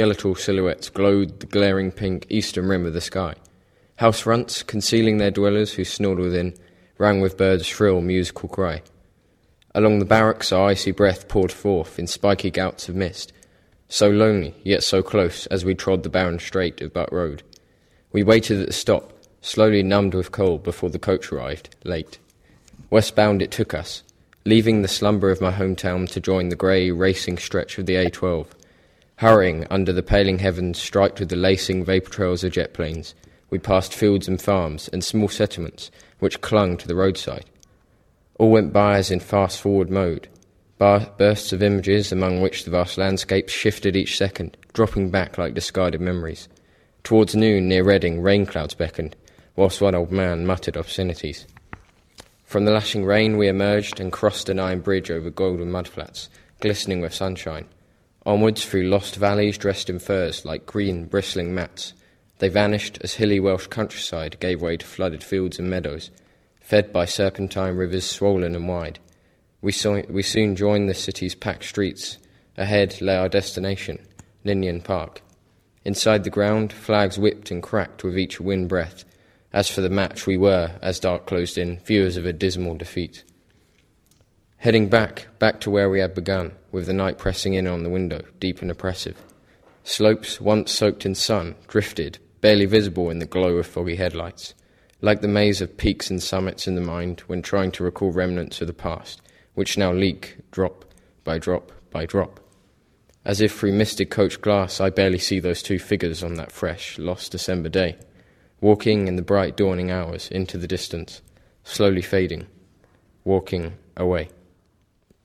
skeletal 0.00 0.34
silhouettes 0.34 0.88
glowed 0.88 1.40
the 1.40 1.46
glaring 1.46 1.92
pink 1.92 2.24
eastern 2.30 2.66
rim 2.66 2.86
of 2.86 2.94
the 2.94 3.02
sky. 3.02 3.34
House 3.96 4.20
fronts, 4.20 4.62
concealing 4.62 5.18
their 5.18 5.30
dwellers 5.30 5.74
who 5.74 5.84
snored 5.84 6.18
within, 6.18 6.54
rang 6.96 7.20
with 7.20 7.36
birds' 7.36 7.66
shrill 7.66 8.00
musical 8.00 8.48
cry. 8.48 8.80
Along 9.74 9.98
the 9.98 10.06
barracks 10.06 10.52
our 10.52 10.68
icy 10.68 10.90
breath 10.90 11.28
poured 11.28 11.52
forth 11.52 11.98
in 11.98 12.06
spiky 12.06 12.50
gouts 12.50 12.88
of 12.88 12.94
mist, 12.94 13.34
so 13.90 14.08
lonely, 14.08 14.54
yet 14.64 14.82
so 14.82 15.02
close 15.02 15.44
as 15.48 15.66
we 15.66 15.74
trod 15.74 16.02
the 16.02 16.08
barren 16.08 16.38
strait 16.38 16.80
of 16.80 16.94
Butt 16.94 17.12
Road. 17.12 17.42
We 18.10 18.22
waited 18.22 18.58
at 18.58 18.68
the 18.68 18.72
stop, 18.72 19.12
slowly 19.42 19.82
numbed 19.82 20.14
with 20.14 20.32
cold 20.32 20.62
before 20.62 20.88
the 20.88 20.98
coach 20.98 21.30
arrived, 21.30 21.76
late. 21.84 22.18
Westbound 22.88 23.42
it 23.42 23.50
took 23.50 23.74
us, 23.74 24.02
leaving 24.46 24.80
the 24.80 24.88
slumber 24.88 25.30
of 25.30 25.42
my 25.42 25.52
hometown 25.52 26.08
to 26.08 26.20
join 26.20 26.48
the 26.48 26.56
grey, 26.56 26.90
racing 26.90 27.36
stretch 27.36 27.76
of 27.76 27.84
the 27.84 27.96
A12. 27.96 28.46
Hurrying 29.20 29.66
under 29.68 29.92
the 29.92 30.02
paling 30.02 30.38
heavens 30.38 30.78
striped 30.78 31.20
with 31.20 31.28
the 31.28 31.36
lacing 31.36 31.84
vapour 31.84 32.08
trails 32.08 32.42
of 32.42 32.52
jet 32.52 32.72
planes, 32.72 33.14
we 33.50 33.58
passed 33.58 33.92
fields 33.92 34.26
and 34.26 34.40
farms 34.40 34.88
and 34.94 35.04
small 35.04 35.28
settlements 35.28 35.90
which 36.20 36.40
clung 36.40 36.78
to 36.78 36.88
the 36.88 36.94
roadside. 36.94 37.44
All 38.38 38.50
went 38.50 38.72
by 38.72 38.96
as 38.96 39.10
in 39.10 39.20
fast 39.20 39.60
forward 39.60 39.90
mode, 39.90 40.28
bar- 40.78 41.12
bursts 41.18 41.52
of 41.52 41.62
images 41.62 42.10
among 42.10 42.40
which 42.40 42.64
the 42.64 42.70
vast 42.70 42.96
landscapes 42.96 43.52
shifted 43.52 43.94
each 43.94 44.16
second, 44.16 44.56
dropping 44.72 45.10
back 45.10 45.36
like 45.36 45.52
discarded 45.52 46.00
memories. 46.00 46.48
Towards 47.04 47.36
noon, 47.36 47.68
near 47.68 47.84
Reading, 47.84 48.22
rain 48.22 48.46
clouds 48.46 48.72
beckoned, 48.72 49.16
whilst 49.54 49.82
one 49.82 49.94
old 49.94 50.10
man 50.10 50.46
muttered 50.46 50.78
obscenities. 50.78 51.46
From 52.46 52.64
the 52.64 52.72
lashing 52.72 53.04
rain, 53.04 53.36
we 53.36 53.48
emerged 53.48 54.00
and 54.00 54.10
crossed 54.10 54.48
an 54.48 54.58
iron 54.58 54.80
bridge 54.80 55.10
over 55.10 55.28
golden 55.28 55.70
mudflats, 55.70 56.30
glistening 56.60 57.02
with 57.02 57.12
sunshine. 57.12 57.66
Onwards 58.26 58.64
through 58.64 58.88
lost 58.88 59.16
valleys 59.16 59.56
dressed 59.56 59.88
in 59.88 59.98
furs 59.98 60.44
like 60.44 60.66
green, 60.66 61.06
bristling 61.06 61.54
mats. 61.54 61.94
They 62.38 62.48
vanished 62.48 62.98
as 63.02 63.14
hilly 63.14 63.40
Welsh 63.40 63.66
countryside 63.68 64.38
gave 64.40 64.60
way 64.60 64.76
to 64.76 64.86
flooded 64.86 65.22
fields 65.22 65.58
and 65.58 65.70
meadows, 65.70 66.10
fed 66.60 66.92
by 66.92 67.04
serpentine 67.04 67.76
rivers 67.76 68.04
swollen 68.04 68.54
and 68.54 68.68
wide. 68.68 68.98
We, 69.62 69.72
saw, 69.72 70.02
we 70.08 70.22
soon 70.22 70.56
joined 70.56 70.88
the 70.88 70.94
city's 70.94 71.34
packed 71.34 71.64
streets. 71.64 72.18
Ahead 72.56 73.00
lay 73.00 73.16
our 73.16 73.28
destination, 73.28 73.98
Ninian 74.44 74.82
Park. 74.82 75.22
Inside 75.84 76.24
the 76.24 76.30
ground, 76.30 76.72
flags 76.72 77.18
whipped 77.18 77.50
and 77.50 77.62
cracked 77.62 78.04
with 78.04 78.18
each 78.18 78.40
wind 78.40 78.68
breath. 78.68 79.04
As 79.52 79.70
for 79.70 79.80
the 79.80 79.90
match, 79.90 80.26
we 80.26 80.36
were, 80.36 80.72
as 80.82 81.00
dark 81.00 81.26
closed 81.26 81.56
in, 81.56 81.78
viewers 81.80 82.16
of 82.16 82.26
a 82.26 82.32
dismal 82.32 82.76
defeat. 82.76 83.24
Heading 84.60 84.90
back, 84.90 85.28
back 85.38 85.58
to 85.60 85.70
where 85.70 85.88
we 85.88 86.00
had 86.00 86.14
begun, 86.14 86.52
with 86.70 86.84
the 86.84 86.92
night 86.92 87.16
pressing 87.16 87.54
in 87.54 87.66
on 87.66 87.82
the 87.82 87.88
window, 87.88 88.20
deep 88.40 88.60
and 88.60 88.70
oppressive. 88.70 89.16
Slopes, 89.84 90.38
once 90.38 90.70
soaked 90.70 91.06
in 91.06 91.14
sun, 91.14 91.54
drifted, 91.66 92.18
barely 92.42 92.66
visible 92.66 93.08
in 93.08 93.20
the 93.20 93.24
glow 93.24 93.56
of 93.56 93.66
foggy 93.66 93.96
headlights, 93.96 94.52
like 95.00 95.22
the 95.22 95.28
maze 95.28 95.62
of 95.62 95.78
peaks 95.78 96.10
and 96.10 96.22
summits 96.22 96.68
in 96.68 96.74
the 96.74 96.82
mind 96.82 97.20
when 97.20 97.40
trying 97.40 97.72
to 97.72 97.82
recall 97.82 98.12
remnants 98.12 98.60
of 98.60 98.66
the 98.66 98.74
past, 98.74 99.22
which 99.54 99.78
now 99.78 99.94
leak, 99.94 100.36
drop 100.50 100.84
by 101.24 101.38
drop 101.38 101.72
by 101.90 102.04
drop. 102.04 102.38
As 103.24 103.40
if 103.40 103.58
through 103.58 103.72
misted 103.72 104.10
coach 104.10 104.42
glass, 104.42 104.78
I 104.78 104.90
barely 104.90 105.18
see 105.18 105.40
those 105.40 105.62
two 105.62 105.78
figures 105.78 106.22
on 106.22 106.34
that 106.34 106.52
fresh, 106.52 106.98
lost 106.98 107.32
December 107.32 107.70
day, 107.70 107.96
walking 108.60 109.08
in 109.08 109.16
the 109.16 109.22
bright 109.22 109.56
dawning 109.56 109.90
hours 109.90 110.28
into 110.30 110.58
the 110.58 110.68
distance, 110.68 111.22
slowly 111.64 112.02
fading, 112.02 112.46
walking 113.24 113.72
away. 113.96 114.28